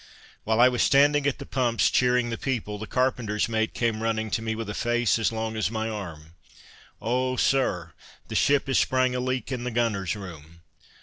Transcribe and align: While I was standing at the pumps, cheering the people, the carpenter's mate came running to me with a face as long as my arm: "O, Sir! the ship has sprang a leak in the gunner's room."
While 0.45 0.59
I 0.59 0.67
was 0.67 0.81
standing 0.81 1.27
at 1.27 1.37
the 1.37 1.45
pumps, 1.45 1.91
cheering 1.91 2.31
the 2.31 2.37
people, 2.39 2.79
the 2.79 2.87
carpenter's 2.87 3.47
mate 3.47 3.75
came 3.75 4.01
running 4.01 4.31
to 4.31 4.41
me 4.41 4.55
with 4.55 4.67
a 4.67 4.73
face 4.73 5.19
as 5.19 5.31
long 5.31 5.55
as 5.55 5.69
my 5.69 5.89
arm: 5.89 6.33
"O, 6.99 7.35
Sir! 7.35 7.93
the 8.27 8.33
ship 8.33 8.65
has 8.65 8.79
sprang 8.79 9.13
a 9.13 9.19
leak 9.19 9.51
in 9.51 9.63
the 9.63 9.69
gunner's 9.69 10.15
room." 10.15 10.61